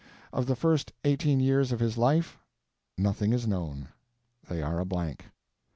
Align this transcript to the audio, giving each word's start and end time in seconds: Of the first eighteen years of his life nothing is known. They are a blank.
Of 0.33 0.47
the 0.47 0.55
first 0.55 0.93
eighteen 1.03 1.39
years 1.39 1.71
of 1.71 1.79
his 1.79 1.95
life 1.95 2.39
nothing 2.97 3.33
is 3.33 3.45
known. 3.47 3.89
They 4.49 4.59
are 4.59 4.79
a 4.79 4.83
blank. 4.85 5.25